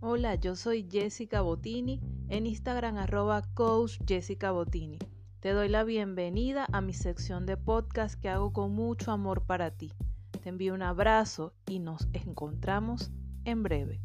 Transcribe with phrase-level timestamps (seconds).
[0.00, 5.00] Hola, yo soy Jessica Botini, en Instagram arroba coach Jessica Botini.
[5.40, 9.72] Te doy la bienvenida a mi sección de podcast que hago con mucho amor para
[9.72, 9.92] ti.
[10.40, 13.10] Te envío un abrazo y nos encontramos
[13.44, 14.00] en breve.